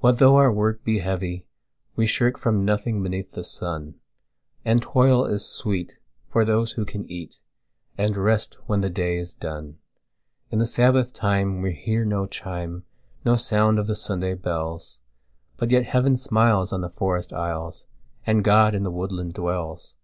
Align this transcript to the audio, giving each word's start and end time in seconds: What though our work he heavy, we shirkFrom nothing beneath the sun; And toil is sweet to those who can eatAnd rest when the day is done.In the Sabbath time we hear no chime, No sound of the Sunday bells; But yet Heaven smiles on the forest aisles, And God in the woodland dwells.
What 0.00 0.18
though 0.18 0.34
our 0.34 0.50
work 0.50 0.80
he 0.84 0.98
heavy, 0.98 1.46
we 1.94 2.04
shirkFrom 2.04 2.64
nothing 2.64 3.04
beneath 3.04 3.30
the 3.30 3.44
sun; 3.44 3.94
And 4.64 4.82
toil 4.82 5.24
is 5.26 5.46
sweet 5.48 5.96
to 6.32 6.44
those 6.44 6.72
who 6.72 6.84
can 6.84 7.04
eatAnd 7.06 8.16
rest 8.16 8.56
when 8.66 8.80
the 8.80 8.90
day 8.90 9.16
is 9.16 9.32
done.In 9.32 10.58
the 10.58 10.66
Sabbath 10.66 11.12
time 11.12 11.62
we 11.62 11.72
hear 11.72 12.04
no 12.04 12.26
chime, 12.26 12.82
No 13.24 13.36
sound 13.36 13.78
of 13.78 13.86
the 13.86 13.94
Sunday 13.94 14.34
bells; 14.34 14.98
But 15.56 15.70
yet 15.70 15.84
Heaven 15.84 16.16
smiles 16.16 16.72
on 16.72 16.80
the 16.80 16.90
forest 16.90 17.32
aisles, 17.32 17.86
And 18.26 18.42
God 18.42 18.74
in 18.74 18.82
the 18.82 18.90
woodland 18.90 19.34
dwells. 19.34 19.94